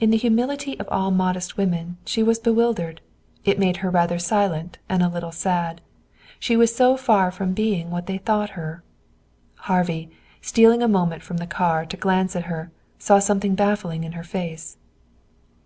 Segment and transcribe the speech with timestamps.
[0.00, 3.02] In the humility of all modest women she was bewildered.
[3.44, 5.82] It made her rather silent and a little sad.
[6.38, 8.82] She was so far from being what they thought her.
[9.68, 10.10] Harvey,
[10.40, 14.24] stealing a moment from the car to glance at her, saw something baffling in her
[14.24, 14.78] face.